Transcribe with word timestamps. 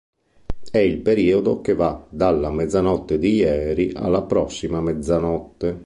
È 0.71 0.79
il 0.79 0.97
periodo 0.97 1.61
che 1.61 1.75
va 1.75 2.03
dalla 2.09 2.49
mezzanotte 2.49 3.19
di 3.19 3.35
ieri 3.35 3.91
alla 3.93 4.23
prossima 4.23 4.81
mezzanotte. 4.81 5.79